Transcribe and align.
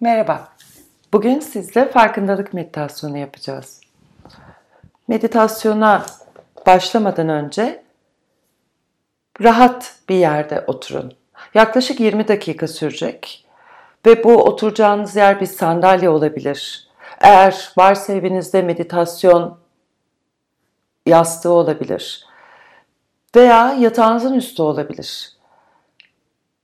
Merhaba. 0.00 0.48
Bugün 1.12 1.40
sizle 1.40 1.88
farkındalık 1.88 2.54
meditasyonu 2.54 3.18
yapacağız. 3.18 3.80
Meditasyona 5.08 6.06
başlamadan 6.66 7.28
önce 7.28 7.84
rahat 9.42 9.96
bir 10.08 10.14
yerde 10.14 10.64
oturun. 10.66 11.12
Yaklaşık 11.54 12.00
20 12.00 12.28
dakika 12.28 12.68
sürecek 12.68 13.46
ve 14.06 14.24
bu 14.24 14.44
oturacağınız 14.44 15.16
yer 15.16 15.40
bir 15.40 15.46
sandalye 15.46 16.08
olabilir. 16.08 16.88
Eğer 17.20 17.72
varsa 17.76 18.12
evinizde 18.12 18.62
meditasyon 18.62 19.58
yastığı 21.06 21.50
olabilir 21.50 22.26
veya 23.36 23.72
yatağınızın 23.72 24.34
üstü 24.34 24.62
olabilir. 24.62 25.32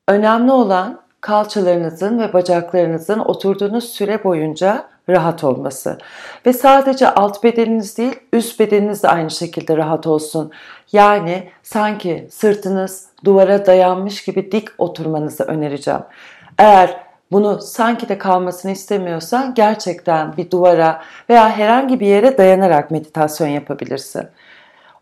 Önemli 0.08 0.52
olan 0.52 1.03
kalçalarınızın 1.24 2.18
ve 2.18 2.32
bacaklarınızın 2.32 3.18
oturduğunuz 3.18 3.84
süre 3.84 4.24
boyunca 4.24 4.86
rahat 5.08 5.44
olması. 5.44 5.98
Ve 6.46 6.52
sadece 6.52 7.10
alt 7.10 7.44
bedeniniz 7.44 7.98
değil, 7.98 8.20
üst 8.32 8.60
bedeniniz 8.60 9.02
de 9.02 9.08
aynı 9.08 9.30
şekilde 9.30 9.76
rahat 9.76 10.06
olsun. 10.06 10.52
Yani 10.92 11.48
sanki 11.62 12.28
sırtınız 12.30 13.06
duvara 13.24 13.66
dayanmış 13.66 14.24
gibi 14.24 14.52
dik 14.52 14.68
oturmanızı 14.78 15.44
önereceğim. 15.44 16.00
Eğer 16.58 16.96
bunu 17.32 17.60
sanki 17.60 18.08
de 18.08 18.18
kalmasını 18.18 18.72
istemiyorsan 18.72 19.54
gerçekten 19.54 20.36
bir 20.36 20.50
duvara 20.50 21.02
veya 21.30 21.50
herhangi 21.50 22.00
bir 22.00 22.06
yere 22.06 22.38
dayanarak 22.38 22.90
meditasyon 22.90 23.48
yapabilirsin. 23.48 24.28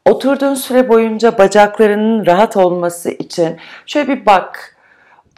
Oturduğun 0.07 0.55
süre 0.55 0.89
boyunca 0.89 1.39
bacaklarının 1.39 2.27
rahat 2.27 2.57
olması 2.57 3.11
için 3.11 3.57
şöyle 3.87 4.09
bir 4.09 4.27
bak 4.27 4.72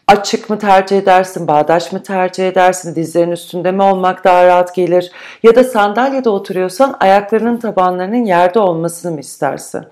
Açık 0.08 0.50
mı 0.50 0.58
tercih 0.58 0.98
edersin, 0.98 1.48
bağdaş 1.48 1.92
mı 1.92 2.02
tercih 2.02 2.48
edersin, 2.48 2.94
dizlerin 2.94 3.30
üstünde 3.30 3.72
mi 3.72 3.82
olmak 3.82 4.24
daha 4.24 4.46
rahat 4.46 4.74
gelir 4.74 5.12
ya 5.42 5.54
da 5.56 5.64
sandalyede 5.64 6.28
oturuyorsan 6.28 6.96
ayaklarının 7.00 7.56
tabanlarının 7.56 8.24
yerde 8.24 8.58
olmasını 8.58 9.12
mı 9.12 9.20
istersin? 9.20 9.84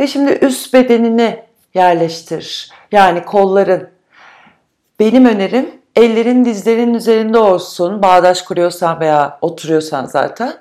Ve 0.00 0.06
şimdi 0.06 0.32
üst 0.32 0.74
bedenini 0.74 1.42
yerleştir. 1.74 2.70
Yani 2.92 3.24
kolların. 3.24 3.88
Benim 5.00 5.26
önerim 5.26 5.70
ellerin 5.96 6.44
dizlerin 6.44 6.94
üzerinde 6.94 7.38
olsun. 7.38 8.02
Bağdaş 8.02 8.42
kuruyorsan 8.42 9.00
veya 9.00 9.38
oturuyorsan 9.40 10.04
zaten. 10.04 10.54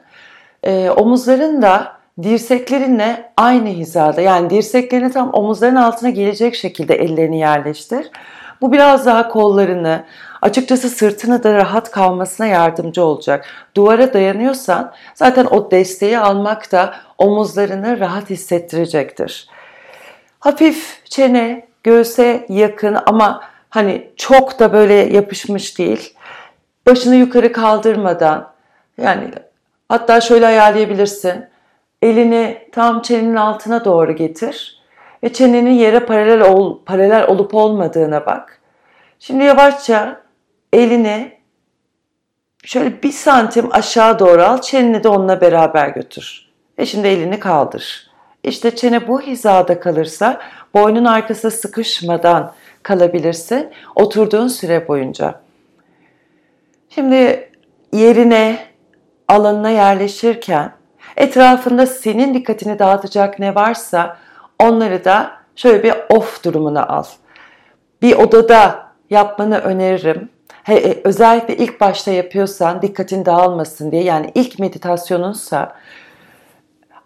E, 0.64 0.90
omuzların 0.90 1.62
da 1.62 2.01
dirseklerinle 2.24 3.32
aynı 3.38 3.70
hizada 3.70 4.22
yani 4.22 4.50
dirseklerini 4.50 5.12
tam 5.12 5.30
omuzların 5.34 5.76
altına 5.76 6.10
gelecek 6.10 6.56
şekilde 6.56 6.96
ellerini 6.96 7.40
yerleştir. 7.40 8.12
Bu 8.62 8.72
biraz 8.72 9.06
daha 9.06 9.28
kollarını, 9.28 10.04
açıkçası 10.42 10.90
sırtını 10.90 11.44
da 11.44 11.54
rahat 11.54 11.92
kalmasına 11.92 12.48
yardımcı 12.48 13.04
olacak. 13.04 13.46
Duvara 13.76 14.14
dayanıyorsan 14.14 14.94
zaten 15.16 15.46
o 15.46 15.72
desteği 15.72 16.20
almak 16.20 16.72
da 16.72 16.94
omuzlarını 17.18 18.00
rahat 18.00 18.30
hissettirecektir. 18.30 19.48
Hafif 20.40 21.02
çene 21.06 21.68
göğse 21.84 22.46
yakın 22.50 22.98
ama 23.06 23.42
hani 23.70 24.12
çok 24.16 24.60
da 24.60 24.74
böyle 24.74 24.94
yapışmış 24.94 25.78
değil. 25.78 26.14
Başını 26.88 27.16
yukarı 27.16 27.52
kaldırmadan 27.52 28.52
yani 28.98 29.30
hatta 29.90 30.22
şöyle 30.22 30.48
ayarlayabilirsin. 30.48 31.51
Elini 32.02 32.68
tam 32.72 33.02
çenenin 33.02 33.36
altına 33.36 33.86
doğru 33.86 34.16
getir 34.16 34.82
ve 35.24 35.34
çenenin 35.34 35.72
yere 35.72 36.00
paralel 36.00 36.42
ol, 36.42 36.80
paralel 36.86 37.28
olup 37.28 37.56
olmadığına 37.56 38.26
bak. 38.26 38.62
Şimdi 39.20 39.44
yavaşça 39.44 40.22
elini 40.74 41.38
şöyle 42.64 43.04
bir 43.04 43.12
santim 43.12 43.70
aşağı 43.72 44.20
doğru 44.20 44.44
al, 44.44 44.62
çeneni 44.62 45.04
de 45.04 45.10
onunla 45.10 45.42
beraber 45.42 45.90
götür. 45.90 46.52
Ve 46.80 46.86
şimdi 46.86 47.08
elini 47.08 47.40
kaldır. 47.40 48.12
İşte 48.44 48.76
çene 48.76 49.08
bu 49.08 49.22
hizada 49.22 49.80
kalırsa 49.80 50.42
boynun 50.74 51.06
arkası 51.06 51.52
sıkışmadan 51.52 52.54
kalabilirsin 52.84 53.70
oturduğun 53.96 54.48
süre 54.48 54.88
boyunca. 54.88 55.42
Şimdi 56.90 57.50
yerine, 57.94 58.60
alanına 59.28 59.70
yerleşirken 59.70 60.72
Etrafında 61.18 61.86
senin 61.86 62.34
dikkatini 62.34 62.80
dağıtacak 62.80 63.40
ne 63.40 63.56
varsa 63.56 64.18
onları 64.60 65.06
da 65.06 65.32
şöyle 65.56 65.84
bir 65.84 65.94
off 66.10 66.44
durumuna 66.44 66.88
al. 66.88 67.04
Bir 68.02 68.16
odada 68.16 68.92
yapmanı 69.10 69.58
öneririm. 69.58 70.30
He, 70.64 70.76
e, 70.76 71.02
özellikle 71.04 71.58
ilk 71.58 71.82
başta 71.82 72.12
yapıyorsan 72.12 72.82
dikkatin 72.82 73.26
dağılmasın 73.26 73.92
diye 73.92 74.04
yani 74.04 74.32
ilk 74.36 74.60
meditasyonunsa 74.60 75.76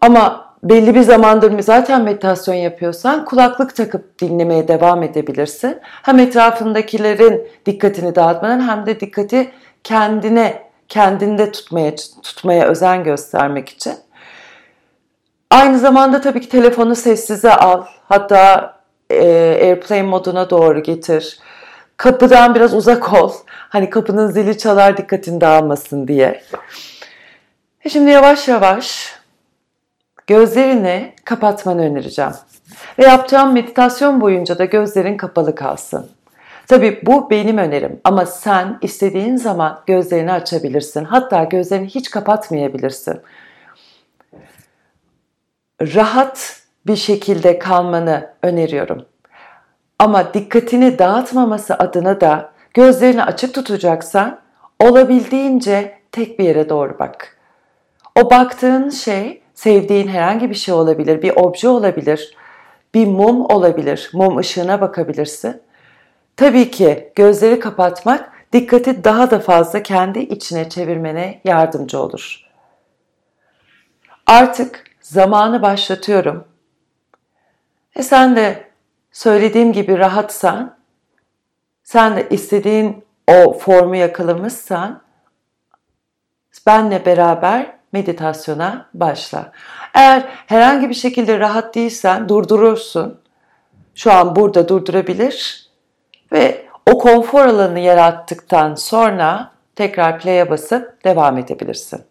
ama 0.02 0.46
belli 0.64 0.96
bir 0.96 1.02
zamandır 1.02 1.60
zaten 1.60 2.02
meditasyon 2.02 2.56
yapıyorsan 2.56 3.26
kulaklık 3.26 3.76
takıp 3.76 4.20
dinlemeye 4.20 4.68
devam 4.68 5.04
edebilirsin. 5.04 5.78
Hem 5.84 6.20
etrafındakilerin 6.20 7.48
dikkatini 7.66 8.16
dağıtmadan 8.16 8.68
hem 8.68 8.86
de 8.86 9.00
dikkati 9.00 9.52
kendine 9.84 10.65
kendinde 10.90 11.52
tutmaya 11.52 11.96
tutmaya 12.24 12.66
özen 12.66 13.04
göstermek 13.04 13.70
için. 13.70 13.94
Aynı 15.52 15.80
zamanda 15.80 16.22
tabii 16.22 16.42
ki 16.42 16.50
telefonu 16.50 16.96
sessize 16.96 17.52
al. 17.52 17.86
Hatta 18.10 18.74
e, 19.10 19.26
airplane 19.62 20.04
moduna 20.04 20.50
doğru 20.50 20.84
getir. 20.84 21.40
Kapıdan 21.98 22.56
biraz 22.56 22.74
uzak 22.74 23.14
ol. 23.14 23.34
Hani 23.48 23.90
kapının 23.90 24.32
zili 24.32 24.58
çalar 24.58 24.98
dikkatin 24.98 25.42
dağılmasın 25.42 26.08
diye. 26.08 26.42
E 27.86 27.90
şimdi 27.90 28.12
yavaş 28.12 28.48
yavaş 28.48 29.16
gözlerini 30.28 31.14
kapatmanı 31.26 31.82
önereceğim. 31.82 32.34
Ve 33.00 33.04
yapacağım 33.04 33.54
meditasyon 33.54 34.22
boyunca 34.22 34.58
da 34.58 34.66
gözlerin 34.66 35.18
kapalı 35.18 35.56
kalsın. 35.56 36.10
Tabii 36.68 37.02
bu 37.06 37.30
benim 37.30 37.58
önerim 37.58 38.00
ama 38.04 38.26
sen 38.26 38.78
istediğin 38.82 39.36
zaman 39.36 39.80
gözlerini 39.86 40.32
açabilirsin. 40.32 41.04
Hatta 41.04 41.44
gözlerini 41.44 41.88
hiç 41.88 42.10
kapatmayabilirsin. 42.10 43.22
Rahat 45.82 46.62
bir 46.88 46.96
şekilde 46.96 47.60
kalmanı 47.60 48.30
öneriyorum. 48.44 49.06
Ama 50.00 50.34
dikkatini 50.34 51.00
dağıtmaması 51.00 51.76
adına 51.76 52.22
da 52.22 52.52
gözlerini 52.74 53.24
açık 53.24 53.54
tutacaksan 53.54 54.40
olabildiğince 54.80 56.00
tek 56.12 56.40
bir 56.40 56.44
yere 56.46 56.70
doğru 56.70 57.00
bak. 57.00 57.38
O 58.16 58.32
baktığın 58.32 58.90
şey 58.90 59.42
sevdiğin 59.54 60.08
herhangi 60.08 60.50
bir 60.50 60.56
şey 60.56 60.74
olabilir, 60.74 61.22
bir 61.22 61.36
obje 61.36 61.68
olabilir, 61.68 62.36
bir 62.94 63.08
mum 63.08 63.46
olabilir. 63.46 64.10
Mum 64.14 64.38
ışığına 64.38 64.82
bakabilirsin 64.82 65.62
Tabii 66.38 66.72
ki 66.72 67.12
gözleri 67.16 67.60
kapatmak 67.60 68.32
dikkati 68.54 69.04
daha 69.04 69.32
da 69.32 69.40
fazla 69.40 69.84
kendi 69.84 70.20
içine 70.20 70.70
çevirmene 70.70 71.42
yardımcı 71.44 72.00
olur. 72.00 72.42
Artık 74.28 74.84
zamanı 75.02 75.62
başlatıyorum. 75.62 76.48
E 77.96 78.04
sen 78.04 78.36
de 78.36 78.70
söylediğim 79.12 79.74
gibi 79.74 79.98
rahatsan, 79.98 80.78
sen 81.84 82.16
de 82.16 82.30
istediğin 82.30 83.06
o 83.28 83.54
formu 83.54 83.96
yakalamışsan, 83.96 85.02
benle 86.68 87.06
beraber 87.06 87.76
meditasyona 87.92 88.90
başla. 88.94 89.52
Eğer 89.94 90.26
herhangi 90.48 90.90
bir 90.90 90.94
şekilde 90.94 91.40
rahat 91.40 91.76
değilsen 91.76 92.30
durdurursun. 92.30 93.22
Şu 93.96 94.12
an 94.12 94.36
burada 94.36 94.70
durdurabilir 94.70 95.65
ve 96.32 96.66
o 96.86 96.98
konfor 96.98 97.46
alanını 97.46 97.80
yarattıktan 97.80 98.76
sonra 98.76 99.52
tekrar 99.76 100.20
play'e 100.20 100.50
basıp 100.50 101.04
devam 101.04 101.38
edebilirsin. 101.38 102.06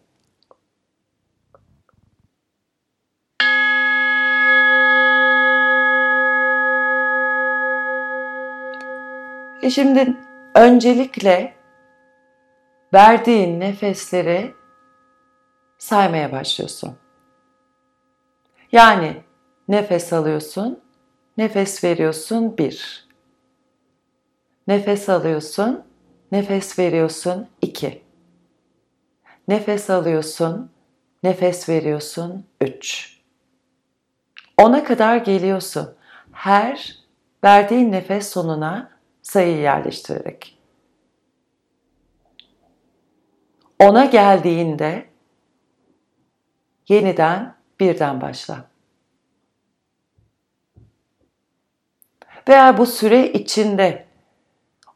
E 9.61 9.69
şimdi 9.69 10.17
öncelikle 10.55 11.53
verdiğin 12.93 13.59
nefesleri 13.59 14.53
saymaya 15.77 16.31
başlıyorsun. 16.31 16.97
Yani 18.71 19.23
nefes 19.67 20.13
alıyorsun, 20.13 20.79
nefes 21.37 21.83
veriyorsun 21.83 22.57
bir. 22.57 23.04
Nefes 24.67 25.09
alıyorsun, 25.09 25.83
nefes 26.31 26.79
veriyorsun 26.79 27.47
2. 27.61 28.03
Nefes 29.47 29.89
alıyorsun, 29.89 30.71
nefes 31.23 31.69
veriyorsun 31.69 32.45
3. 32.61 33.19
Ona 34.57 34.83
kadar 34.83 35.17
geliyorsun. 35.17 35.95
Her 36.31 36.95
verdiğin 37.43 37.91
nefes 37.91 38.29
sonuna 38.29 38.91
sayı 39.21 39.57
yerleştirerek. 39.57 40.55
ona 43.79 44.05
geldiğinde 44.05 45.05
yeniden 46.89 47.55
birden 47.79 48.21
başla. 48.21 48.69
Veya 52.47 52.77
bu 52.77 52.85
süre 52.85 53.31
içinde 53.33 54.04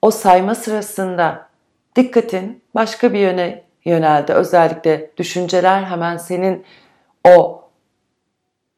o 0.01 0.11
sayma 0.11 0.55
sırasında 0.55 1.49
dikkatin 1.95 2.63
başka 2.75 3.13
bir 3.13 3.19
yöne 3.19 3.63
yöneldi. 3.85 4.33
Özellikle 4.33 5.11
düşünceler 5.17 5.83
hemen 5.83 6.17
senin 6.17 6.65
o 7.27 7.69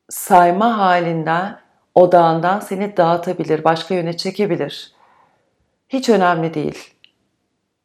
sayma 0.10 0.78
halinden, 0.78 1.60
odağından 1.96 2.60
seni 2.60 2.98
dağıtabilir, 2.98 3.64
başka 3.64 3.96
yöne 3.96 4.18
çekebilir. 4.18 4.94
Hiç 5.90 6.10
önemli 6.10 6.54
değil. 6.54 6.94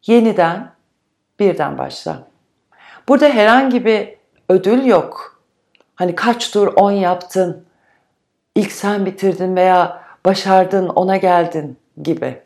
Yeniden 0.07 0.73
birden 1.41 1.79
başla. 1.79 2.23
Burada 3.09 3.29
herhangi 3.29 3.85
bir 3.85 4.17
ödül 4.49 4.85
yok. 4.85 5.43
Hani 5.95 6.15
kaç 6.15 6.51
tur 6.51 6.73
on 6.77 6.91
yaptın, 6.91 7.67
ilk 8.55 8.73
sen 8.73 9.07
bitirdin 9.07 9.57
veya 9.57 10.03
başardın 10.25 10.89
ona 10.89 11.17
geldin 11.17 11.79
gibi. 12.03 12.46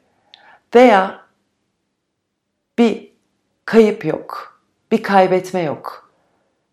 Veya 0.75 1.21
bir 2.79 3.13
kayıp 3.65 4.05
yok, 4.05 4.61
bir 4.91 5.03
kaybetme 5.03 5.63
yok. 5.63 6.11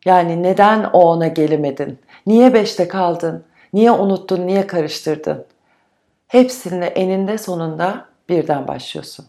Yani 0.06 0.44
neden 0.44 0.84
o 0.84 1.00
ona 1.00 1.28
gelemedin? 1.28 2.00
Niye 2.26 2.54
beşte 2.54 2.88
kaldın? 2.88 3.46
Niye 3.74 3.92
unuttun? 3.92 4.48
Niye 4.48 4.68
karıştırdın? 4.68 5.46
Hepsinde 6.28 6.86
eninde 6.86 7.38
sonunda 7.38 8.10
birden 8.30 8.68
başlıyorsun. 8.68 9.26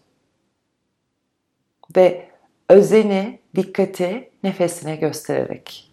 Ve 1.97 2.29
özeni, 2.69 3.41
dikkati 3.57 4.31
nefesine 4.43 4.97
göstererek. 4.97 5.88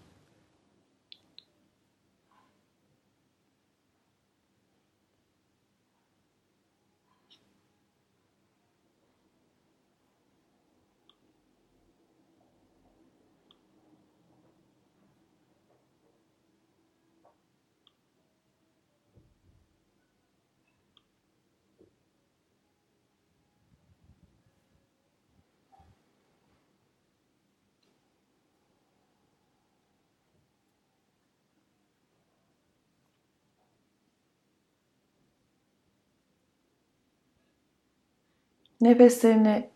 Nefeslerini 38.85 39.69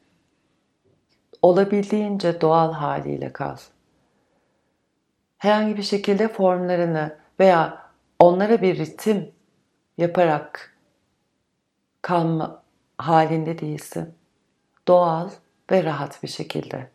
olabildiğince 1.41 2.41
doğal 2.41 2.73
haliyle 2.73 3.33
kal. 3.33 3.57
Herhangi 5.37 5.77
bir 5.77 5.83
şekilde 5.83 6.27
formlarını 6.27 7.17
veya 7.39 7.91
onlara 8.19 8.61
bir 8.61 8.77
ritim 8.77 9.31
yaparak 9.97 10.77
kalma 12.01 12.63
halinde 12.97 13.59
değilsin. 13.59 14.13
Doğal 14.87 15.29
ve 15.71 15.83
rahat 15.83 16.23
bir 16.23 16.27
şekilde. 16.27 16.89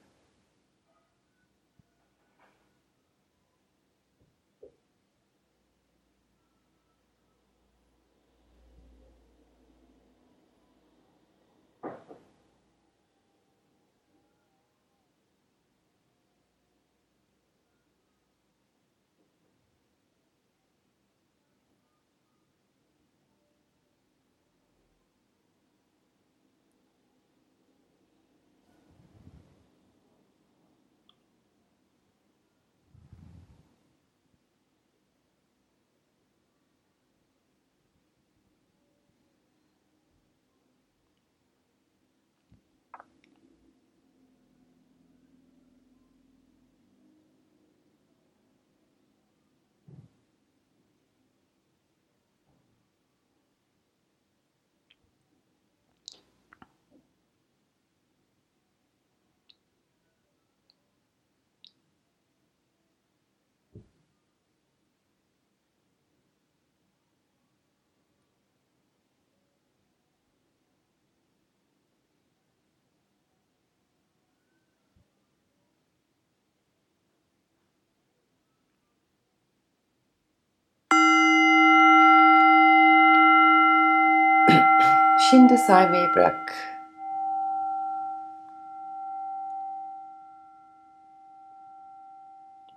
Şimdi 85.34 85.58
saymayı 85.58 86.14
bırak. 86.14 86.54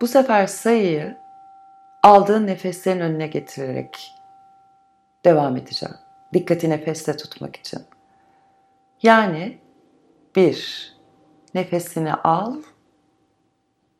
Bu 0.01 0.07
sefer 0.07 0.47
sayıyı 0.47 1.17
aldığın 2.03 2.47
nefeslerin 2.47 2.99
önüne 2.99 3.27
getirerek 3.27 4.15
devam 5.25 5.57
edeceğim. 5.57 5.95
Dikkati 6.33 6.69
nefeste 6.69 7.17
tutmak 7.17 7.55
için. 7.55 7.81
Yani 9.03 9.57
bir, 10.35 10.93
nefesini 11.53 12.13
al 12.13 12.61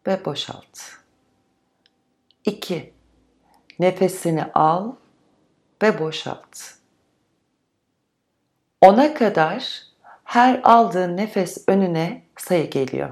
ve 0.08 0.26
boşalt. 0.26 0.80
İki, 2.46 2.94
nefesini 3.80 4.44
al 4.44 4.96
ve 5.84 6.00
boşalt. 6.00 6.77
Ona 8.82 9.14
kadar 9.14 9.84
her 10.24 10.62
aldığın 10.64 11.18
nefes 11.18 11.64
önüne 11.68 12.22
sayı 12.38 12.70
geliyor. 12.70 13.10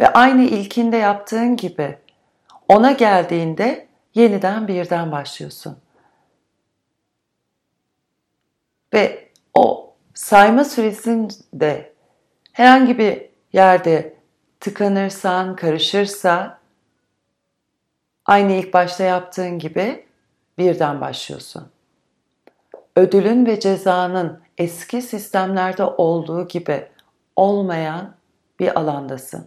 Ve 0.00 0.12
aynı 0.12 0.42
ilkinde 0.42 0.96
yaptığın 0.96 1.56
gibi 1.56 1.98
ona 2.68 2.92
geldiğinde 2.92 3.88
yeniden 4.14 4.68
birden 4.68 5.12
başlıyorsun. 5.12 5.78
Ve 8.94 9.30
o 9.54 9.94
sayma 10.14 10.64
süresinde 10.64 11.92
herhangi 12.52 12.98
bir 12.98 13.30
yerde 13.52 14.14
tıkanırsan, 14.60 15.56
karışırsa 15.56 16.58
aynı 18.26 18.52
ilk 18.52 18.74
başta 18.74 19.04
yaptığın 19.04 19.58
gibi 19.58 20.06
birden 20.58 21.00
başlıyorsun 21.00 21.72
ödülün 22.96 23.46
ve 23.46 23.60
cezanın 23.60 24.40
eski 24.58 25.02
sistemlerde 25.02 25.84
olduğu 25.84 26.48
gibi 26.48 26.88
olmayan 27.36 28.14
bir 28.60 28.78
alandasın. 28.78 29.46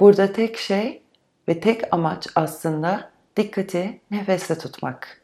Burada 0.00 0.32
tek 0.32 0.58
şey 0.58 1.02
ve 1.48 1.60
tek 1.60 1.94
amaç 1.94 2.26
aslında 2.34 3.10
dikkati 3.36 4.00
nefeste 4.10 4.58
tutmak. 4.58 5.20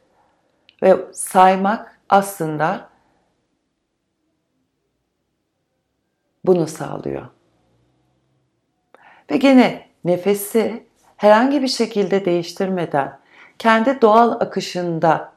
Ve 0.83 0.97
saymak 1.13 2.01
aslında 2.09 2.89
bunu 6.45 6.67
sağlıyor. 6.67 7.27
Ve 9.31 9.37
gene 9.37 9.89
nefesi 10.05 10.87
herhangi 11.17 11.63
bir 11.63 11.69
şekilde 11.69 12.25
değiştirmeden 12.25 13.19
kendi 13.59 14.03
doğal 14.03 14.31
akışında 14.31 15.33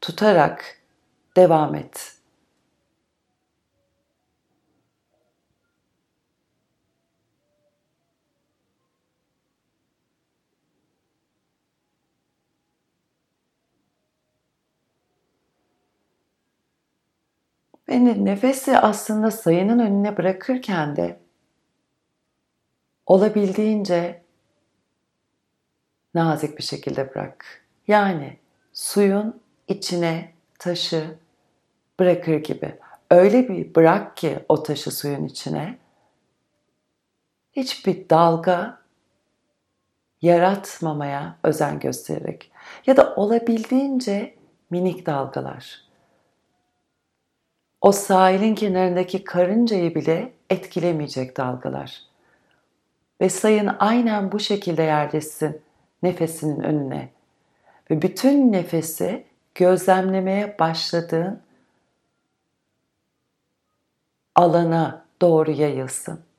tutarak 0.00 0.79
devam 1.36 1.74
et. 1.74 2.16
Ve 17.88 18.24
nefesi 18.24 18.78
aslında 18.78 19.30
sayının 19.30 19.78
önüne 19.78 20.16
bırakırken 20.16 20.96
de 20.96 21.20
olabildiğince 23.06 24.22
nazik 26.14 26.58
bir 26.58 26.62
şekilde 26.62 27.14
bırak. 27.14 27.64
Yani 27.88 28.38
suyun 28.72 29.40
içine 29.68 30.32
taşı 30.58 31.18
bırakır 32.00 32.34
gibi. 32.34 32.74
Öyle 33.10 33.48
bir 33.48 33.74
bırak 33.74 34.16
ki 34.16 34.38
o 34.48 34.62
taşı 34.62 34.90
suyun 34.90 35.24
içine 35.24 35.78
hiçbir 37.52 38.08
dalga 38.08 38.80
yaratmamaya 40.22 41.36
özen 41.44 41.78
göstererek 41.78 42.52
ya 42.86 42.96
da 42.96 43.14
olabildiğince 43.14 44.34
minik 44.70 45.06
dalgalar. 45.06 45.84
O 47.80 47.92
sahilin 47.92 48.54
kenarındaki 48.54 49.24
karıncayı 49.24 49.94
bile 49.94 50.32
etkilemeyecek 50.50 51.36
dalgalar. 51.36 52.02
Ve 53.20 53.28
sayın 53.28 53.70
aynen 53.78 54.32
bu 54.32 54.40
şekilde 54.40 54.82
yerleşsin 54.82 55.62
nefesinin 56.02 56.60
önüne. 56.60 57.08
Ve 57.90 58.02
bütün 58.02 58.52
nefesi 58.52 59.24
gözlemlemeye 59.54 60.56
başladığın 60.58 61.40
alana 64.40 65.04
doğru 65.22 65.50
yayılsın. 65.50 66.29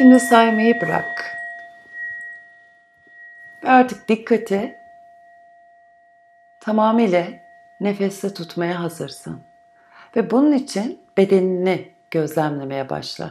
Şimdi 0.00 0.20
saymayı 0.20 0.80
bırak. 0.80 1.36
Ve 3.64 3.70
artık 3.70 4.08
dikkati 4.08 4.76
tamamıyla 6.60 7.26
nefeste 7.80 8.34
tutmaya 8.34 8.80
hazırsın. 8.80 9.40
Ve 10.16 10.30
bunun 10.30 10.52
için 10.52 11.00
bedenini 11.16 11.92
gözlemlemeye 12.10 12.90
başla. 12.90 13.30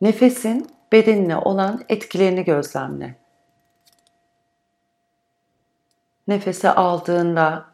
Nefesin 0.00 0.70
bedenine 0.92 1.36
olan 1.36 1.84
etkilerini 1.88 2.44
gözlemle. 2.44 3.14
Nefese 6.28 6.70
aldığında 6.70 7.64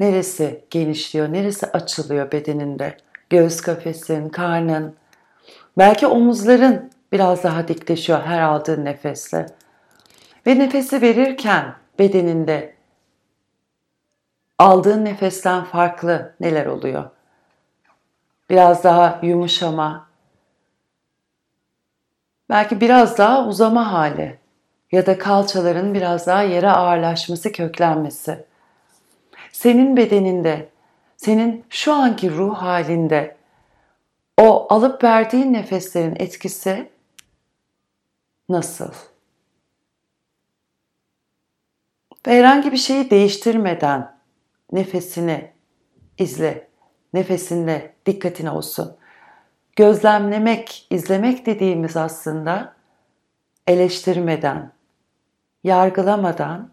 neresi 0.00 0.64
genişliyor, 0.70 1.32
neresi 1.32 1.66
açılıyor 1.66 2.32
bedeninde? 2.32 2.96
Göğüs 3.30 3.60
kafesin, 3.60 4.28
karnın, 4.28 4.96
belki 5.78 6.06
omuzların 6.06 6.90
biraz 7.12 7.44
daha 7.44 7.68
dikleşiyor 7.68 8.22
her 8.22 8.40
aldığın 8.40 8.84
nefesle. 8.84 9.46
Ve 10.46 10.58
nefesi 10.58 11.02
verirken 11.02 11.74
bedeninde 11.98 12.74
aldığın 14.58 15.04
nefesten 15.04 15.64
farklı 15.64 16.34
neler 16.40 16.66
oluyor? 16.66 17.10
Biraz 18.50 18.84
daha 18.84 19.20
yumuşama, 19.22 20.06
belki 22.50 22.80
biraz 22.80 23.18
daha 23.18 23.46
uzama 23.46 23.92
hali 23.92 24.38
ya 24.92 25.06
da 25.06 25.18
kalçaların 25.18 25.94
biraz 25.94 26.26
daha 26.26 26.42
yere 26.42 26.70
ağırlaşması, 26.70 27.52
köklenmesi. 27.52 28.44
Senin 29.52 29.96
bedeninde, 29.96 30.68
senin 31.16 31.64
şu 31.70 31.92
anki 31.92 32.30
ruh 32.30 32.56
halinde 32.56 33.36
o 34.40 34.66
alıp 34.74 35.04
verdiğin 35.04 35.52
nefeslerin 35.52 36.16
etkisi 36.18 36.90
nasıl? 38.48 38.92
Ve 42.26 42.38
herhangi 42.38 42.72
bir 42.72 42.76
şeyi 42.76 43.10
değiştirmeden 43.10 44.18
nefesini 44.72 45.52
izle. 46.18 46.68
Nefesinle 47.12 47.94
dikkatine 48.06 48.50
olsun. 48.50 48.96
Gözlemlemek, 49.76 50.86
izlemek 50.90 51.46
dediğimiz 51.46 51.96
aslında 51.96 52.74
eleştirmeden, 53.66 54.72
yargılamadan 55.64 56.72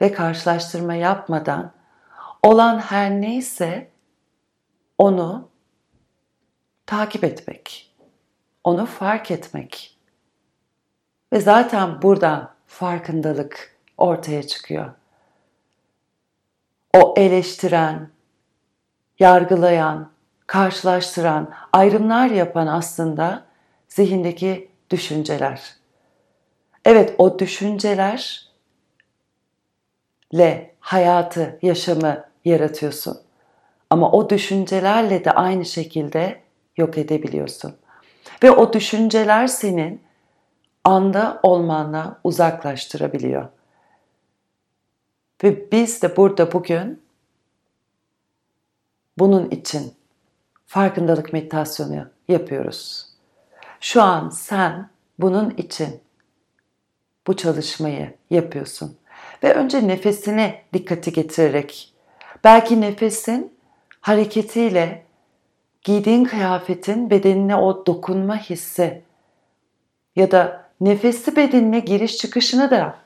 ve 0.00 0.12
karşılaştırma 0.12 0.94
yapmadan 0.94 1.72
olan 2.42 2.78
her 2.78 3.10
neyse 3.10 3.90
onu 4.98 5.48
takip 6.86 7.24
etmek, 7.24 7.94
onu 8.64 8.86
fark 8.86 9.30
etmek. 9.30 9.98
Ve 11.32 11.40
zaten 11.40 12.02
buradan 12.02 12.54
farkındalık 12.66 13.76
ortaya 13.98 14.46
çıkıyor. 14.46 14.92
O 16.96 17.14
eleştiren, 17.16 18.10
yargılayan, 19.18 20.10
karşılaştıran, 20.46 21.54
ayrımlar 21.72 22.30
yapan 22.30 22.66
aslında 22.66 23.44
zihindeki 23.88 24.70
düşünceler. 24.90 25.74
Evet 26.84 27.14
o 27.18 27.38
düşüncelerle 27.38 28.34
hayatı, 30.80 31.58
yaşamı 31.62 32.24
yaratıyorsun. 32.44 33.20
Ama 33.90 34.12
o 34.12 34.30
düşüncelerle 34.30 35.24
de 35.24 35.30
aynı 35.30 35.64
şekilde 35.64 36.43
yok 36.76 36.98
edebiliyorsun. 36.98 37.76
Ve 38.42 38.50
o 38.50 38.72
düşünceler 38.72 39.46
senin 39.46 40.02
anda 40.84 41.40
olmanla 41.42 42.20
uzaklaştırabiliyor. 42.24 43.48
Ve 45.44 45.72
biz 45.72 46.02
de 46.02 46.16
burada 46.16 46.52
bugün 46.52 47.02
bunun 49.18 49.50
için 49.50 49.94
farkındalık 50.66 51.32
meditasyonu 51.32 52.10
yapıyoruz. 52.28 53.06
Şu 53.80 54.02
an 54.02 54.28
sen 54.28 54.90
bunun 55.18 55.50
için 55.50 56.00
bu 57.26 57.36
çalışmayı 57.36 58.14
yapıyorsun. 58.30 58.96
Ve 59.42 59.54
önce 59.54 59.88
nefesine 59.88 60.62
dikkati 60.72 61.12
getirerek 61.12 61.94
belki 62.44 62.80
nefesin 62.80 63.56
hareketiyle 64.00 65.03
giydiğin 65.84 66.24
kıyafetin 66.24 67.10
bedenine 67.10 67.56
o 67.56 67.86
dokunma 67.86 68.36
hissi 68.36 69.02
ya 70.16 70.30
da 70.30 70.70
nefesli 70.80 71.36
bedenine 71.36 71.80
giriş 71.80 72.16
çıkışını 72.16 72.70
da 72.70 72.98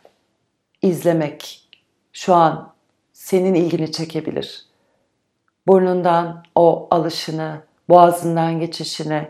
izlemek 0.82 1.68
şu 2.12 2.34
an 2.34 2.72
senin 3.12 3.54
ilgini 3.54 3.92
çekebilir. 3.92 4.66
Burnundan 5.66 6.44
o 6.54 6.88
alışını, 6.90 7.62
boğazından 7.88 8.60
geçişini, 8.60 9.28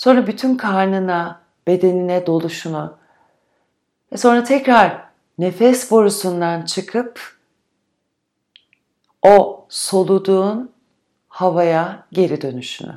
Sonra 0.00 0.26
bütün 0.26 0.56
karnına, 0.56 1.40
bedenine 1.66 2.26
doluşunu. 2.26 2.96
Ve 4.12 4.16
sonra 4.16 4.44
tekrar 4.44 5.04
nefes 5.38 5.90
borusundan 5.90 6.64
çıkıp 6.64 7.36
o 9.22 9.66
soluduğun 9.68 10.72
havaya 11.40 12.06
geri 12.12 12.40
dönüşünü. 12.40 12.94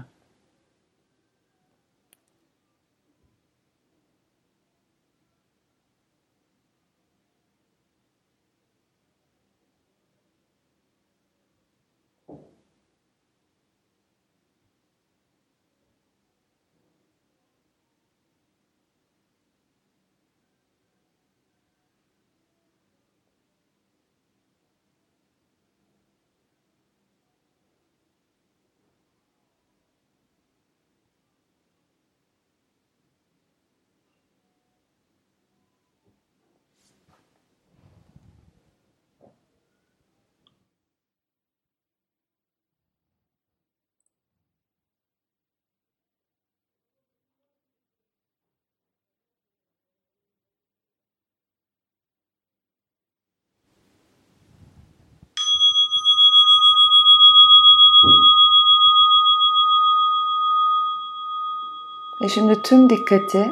Ve 62.24 62.28
şimdi 62.30 62.62
tüm 62.62 62.90
dikkati 62.90 63.52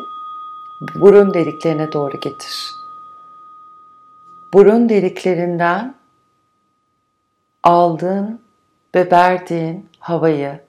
burun 0.95 1.33
deliklerine 1.33 1.91
doğru 1.91 2.19
getir. 2.19 2.71
Burun 4.53 4.89
deliklerinden 4.89 5.95
aldığın 7.63 8.41
ve 8.95 9.11
verdiğin 9.11 9.89
havayı 9.99 10.59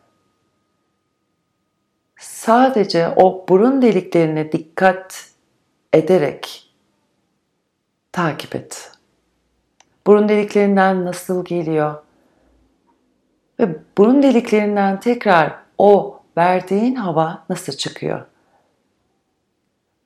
sadece 2.20 3.08
o 3.16 3.46
burun 3.48 3.82
deliklerine 3.82 4.52
dikkat 4.52 5.30
ederek 5.92 6.72
takip 8.12 8.54
et. 8.54 8.92
Burun 10.06 10.28
deliklerinden 10.28 11.04
nasıl 11.04 11.44
geliyor? 11.44 11.94
Ve 13.60 13.76
burun 13.98 14.22
deliklerinden 14.22 15.00
tekrar 15.00 15.58
o 15.78 16.21
verdiğin 16.36 16.94
hava 16.94 17.44
nasıl 17.48 17.72
çıkıyor? 17.72 18.26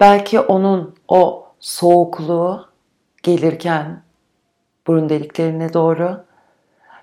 Belki 0.01 0.41
onun 0.41 0.95
o 1.09 1.47
soğukluğu 1.61 2.69
gelirken 3.23 4.03
burun 4.87 5.09
deliklerine 5.09 5.73
doğru 5.73 6.25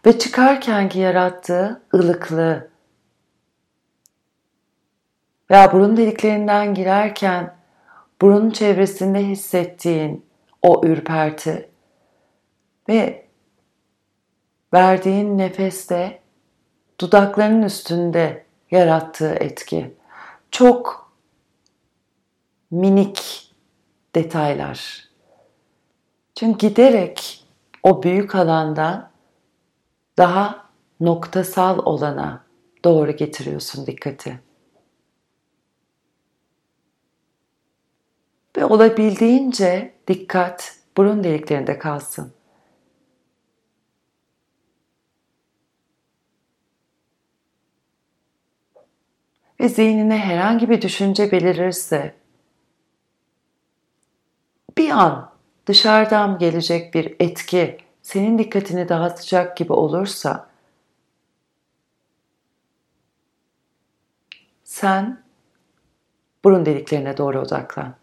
ve 0.06 0.20
çıkarkenki 0.20 1.00
yarattığı 1.00 1.82
ılıklığı 1.96 2.70
veya 5.52 5.72
burun 5.72 5.98
deliklerinden 5.98 6.74
girerken 6.74 7.56
burun 8.22 8.50
çevresinde 8.50 9.20
hissettiğin 9.20 10.26
o 10.62 10.82
ürperti 10.86 11.70
ve 12.90 13.26
verdiğin 14.74 15.38
nefeste 15.38 16.20
dudaklarının 17.02 17.64
üstünde 17.64 18.46
yarattığı 18.74 19.34
etki. 19.34 19.96
Çok 20.52 21.12
minik 22.72 23.52
detaylar. 24.16 25.10
Çünkü 26.36 26.68
giderek 26.68 27.46
o 27.84 28.04
büyük 28.04 28.36
alandan 28.36 29.10
daha 30.18 30.70
noktasal 31.00 31.80
olana 31.86 32.46
doğru 32.84 33.12
getiriyorsun 33.12 33.88
dikkati. 33.88 34.40
Ve 38.58 38.66
olabildiğince 38.66 39.94
dikkat 40.08 40.78
burun 40.98 41.24
deliklerinde 41.24 41.80
kalsın. 41.80 42.34
Ve 49.60 49.70
zihnine 49.70 50.18
herhangi 50.18 50.70
bir 50.70 50.82
düşünce 50.82 51.32
belirirse 51.32 52.16
bir 54.78 54.90
an 54.90 55.32
dışarıdan 55.66 56.38
gelecek 56.38 56.94
bir 56.94 57.16
etki 57.20 57.78
senin 58.02 58.38
dikkatini 58.38 58.90
dağıtacak 58.90 59.58
gibi 59.58 59.74
olursa 59.74 60.50
sen 64.64 65.24
burun 66.44 66.66
deliklerine 66.66 67.18
doğru 67.18 67.42
odaklan. 67.42 68.03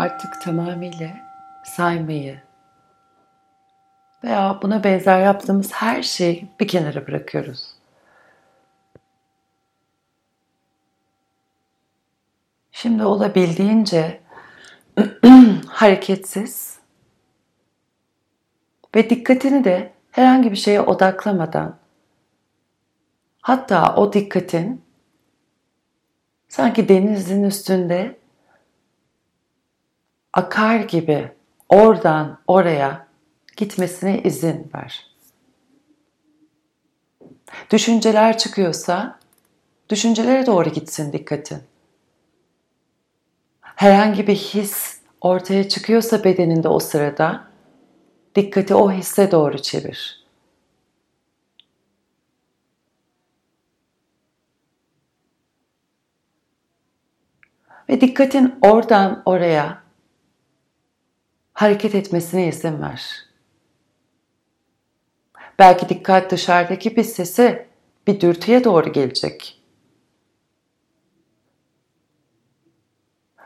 Artık 0.00 0.40
tamamıyla 0.40 1.10
saymayı 1.64 2.40
veya 4.24 4.58
buna 4.62 4.84
benzer 4.84 5.20
yaptığımız 5.20 5.72
her 5.72 6.02
şeyi 6.02 6.48
bir 6.60 6.68
kenara 6.68 7.06
bırakıyoruz. 7.06 7.74
Şimdi 12.72 13.04
olabildiğince 13.04 14.20
hareketsiz 15.66 16.78
ve 18.94 19.10
dikkatini 19.10 19.64
de 19.64 19.92
herhangi 20.10 20.50
bir 20.50 20.56
şeye 20.56 20.80
odaklamadan 20.80 21.76
hatta 23.40 23.96
o 23.96 24.12
dikkatin 24.12 24.84
sanki 26.48 26.88
denizin 26.88 27.44
üstünde 27.44 28.19
akar 30.32 30.80
gibi 30.80 31.32
oradan 31.68 32.38
oraya 32.46 33.06
gitmesine 33.56 34.22
izin 34.22 34.70
ver. 34.74 35.10
Düşünceler 37.70 38.38
çıkıyorsa 38.38 39.18
düşüncelere 39.88 40.46
doğru 40.46 40.68
gitsin 40.68 41.12
dikkatin. 41.12 41.58
Herhangi 43.60 44.26
bir 44.26 44.36
his 44.36 45.00
ortaya 45.20 45.68
çıkıyorsa 45.68 46.24
bedeninde 46.24 46.68
o 46.68 46.78
sırada 46.78 47.44
dikkati 48.34 48.74
o 48.74 48.92
hisse 48.92 49.30
doğru 49.30 49.62
çevir. 49.62 50.20
Ve 57.88 58.00
dikkatin 58.00 58.58
oradan 58.62 59.22
oraya 59.24 59.79
hareket 61.60 61.94
etmesine 61.94 62.48
izin 62.48 62.82
ver. 62.82 63.26
Belki 65.58 65.88
dikkat 65.88 66.30
dışarıdaki 66.30 66.96
bir 66.96 67.02
sese, 67.02 67.68
bir 68.06 68.20
dürtüye 68.20 68.64
doğru 68.64 68.92
gelecek. 68.92 69.62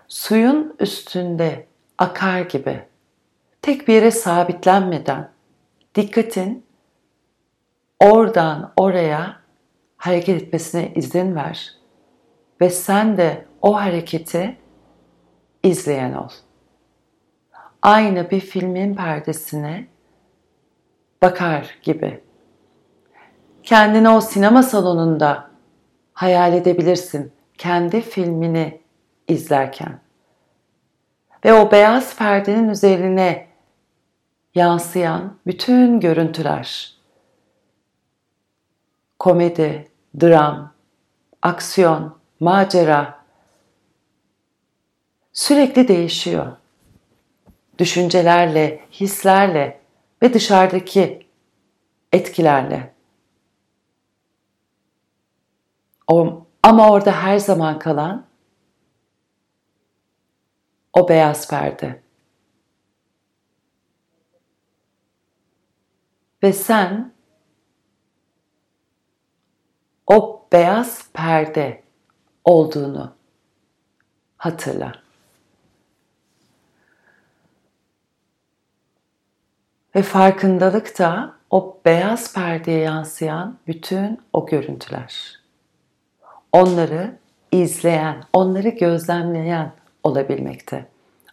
Suyun 0.09 0.77
üstünde 0.81 1.66
akar 1.98 2.40
gibi 2.40 2.85
tek 3.62 3.88
bir 3.88 3.94
yere 3.94 4.11
sabitlenmeden 4.11 5.31
dikkatin 5.94 6.66
oradan 8.00 8.72
oraya 8.77 9.40
hareket 9.96 10.42
etmesine 10.42 10.92
izin 10.94 11.37
ver 11.37 11.74
ve 12.61 12.70
sen 12.70 13.16
de 13.16 13.46
o 13.62 13.77
hareketi 13.77 14.57
izleyen 15.62 16.12
ol. 16.12 16.31
Aynı 17.85 18.31
bir 18.31 18.40
filmin 18.40 18.94
perdesine 18.94 19.87
bakar 21.23 21.79
gibi. 21.83 22.20
Kendini 23.62 24.09
o 24.09 24.20
sinema 24.20 24.62
salonunda 24.62 25.51
hayal 26.12 26.53
edebilirsin 26.53 27.33
kendi 27.59 28.01
filmini 28.01 28.81
izlerken. 29.29 30.01
Ve 31.44 31.53
o 31.53 31.73
beyaz 31.73 32.18
perdenin 32.18 32.68
üzerine 32.68 33.49
yansıyan 34.55 35.38
bütün 35.47 36.01
görüntüler. 36.01 36.94
Komedi, 39.18 39.88
dram, 40.20 40.73
aksiyon, 41.42 42.18
macera 42.40 43.18
sürekli 45.33 45.88
değişiyor. 45.88 46.57
Düşüncelerle, 47.78 48.88
hislerle 48.92 49.80
ve 50.22 50.34
dışarıdaki 50.34 51.26
etkilerle. 52.12 52.94
O, 56.06 56.46
ama 56.62 56.90
orada 56.90 57.22
her 57.22 57.38
zaman 57.38 57.78
kalan 57.78 58.26
o 60.92 61.08
beyaz 61.08 61.48
perde. 61.48 62.02
Ve 66.42 66.52
sen 66.52 67.12
o 70.06 70.46
beyaz 70.52 71.12
perde 71.12 71.82
olduğunu 72.44 73.16
hatırla. 74.37 75.04
Ve 79.94 80.02
farkındalık 80.02 80.98
da 80.98 81.35
o 81.50 81.80
beyaz 81.85 82.35
perdeye 82.35 82.80
yansıyan 82.80 83.59
bütün 83.66 84.20
o 84.33 84.46
görüntüler. 84.46 85.40
Onları 86.52 87.18
izleyen, 87.52 88.24
onları 88.33 88.68
gözlemleyen 88.68 89.72
olabilmekte. 90.02 90.87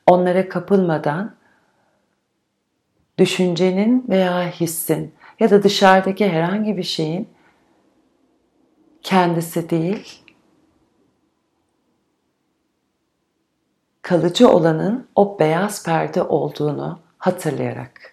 Onlara 0.06 0.50
kapılmadan 0.50 1.36
düşüncenin 3.17 4.06
veya 4.10 4.50
hissin 4.50 5.15
ya 5.39 5.50
da 5.50 5.63
dışarıdaki 5.63 6.30
herhangi 6.30 6.78
bir 6.78 6.84
şeyin 6.84 7.30
kendisi 9.04 9.69
değil, 9.69 10.24
kalıcı 14.02 14.50
olanın 14.50 15.08
o 15.15 15.39
beyaz 15.39 15.86
perde 15.86 16.24
olduğunu 16.24 17.00
hatırlayarak. 17.17 18.12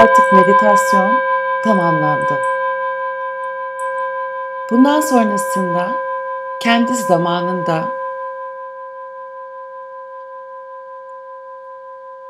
artık 0.00 0.19
meditasyon 0.32 1.20
tamamlandı. 1.64 2.34
Bundan 4.70 5.00
sonrasında 5.00 5.92
kendi 6.62 6.94
zamanında 6.94 7.88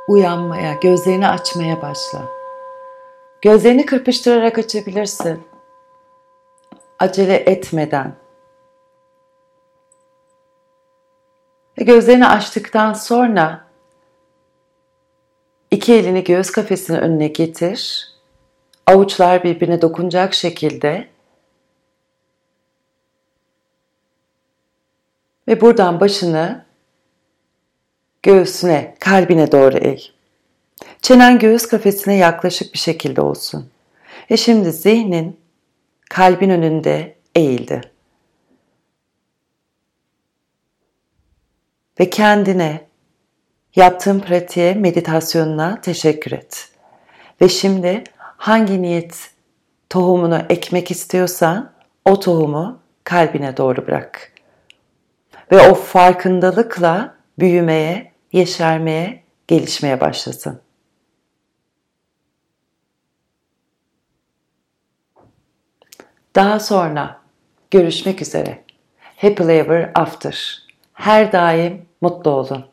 uyanmaya, 0.08 0.74
gözlerini 0.74 1.28
açmaya 1.28 1.82
başla. 1.82 2.22
Gözlerini 3.42 3.86
kırpıştırarak 3.86 4.58
açabilirsin. 4.58 5.42
Acele 6.98 7.36
etmeden. 7.36 8.14
Ve 11.78 11.84
gözlerini 11.84 12.26
açtıktan 12.26 12.92
sonra 12.92 13.69
İki 15.70 15.94
elini 15.94 16.24
göğüs 16.24 16.50
kafesinin 16.50 16.98
önüne 16.98 17.28
getir. 17.28 18.08
Avuçlar 18.86 19.44
birbirine 19.44 19.82
dokunacak 19.82 20.34
şekilde 20.34 21.08
ve 25.48 25.60
buradan 25.60 26.00
başını 26.00 26.64
göğsüne, 28.22 28.94
kalbine 29.00 29.52
doğru 29.52 29.76
eğ. 29.76 29.98
Çenen 31.02 31.38
göğüs 31.38 31.66
kafesine 31.66 32.16
yaklaşık 32.16 32.74
bir 32.74 32.78
şekilde 32.78 33.20
olsun. 33.20 33.70
Ve 34.30 34.36
şimdi 34.36 34.72
zihnin 34.72 35.40
kalbin 36.10 36.50
önünde 36.50 37.16
eğildi. 37.34 37.80
Ve 42.00 42.10
kendine 42.10 42.89
Yaptığın 43.76 44.20
pratiğe, 44.20 44.74
meditasyonuna 44.74 45.80
teşekkür 45.80 46.32
et. 46.32 46.68
Ve 47.40 47.48
şimdi 47.48 48.04
hangi 48.18 48.82
niyet 48.82 49.30
tohumunu 49.90 50.38
ekmek 50.48 50.90
istiyorsan 50.90 51.72
o 52.04 52.20
tohumu 52.20 52.78
kalbine 53.04 53.56
doğru 53.56 53.86
bırak. 53.86 54.32
Ve 55.52 55.70
o 55.70 55.74
farkındalıkla 55.74 57.14
büyümeye, 57.38 58.12
yeşermeye, 58.32 59.22
gelişmeye 59.48 60.00
başlasın. 60.00 60.60
Daha 66.34 66.60
sonra 66.60 67.20
görüşmek 67.70 68.22
üzere. 68.22 68.64
Happy 69.16 69.42
Ever 69.42 69.90
After. 69.94 70.66
Her 70.92 71.32
daim 71.32 71.86
mutlu 72.00 72.30
olun. 72.30 72.69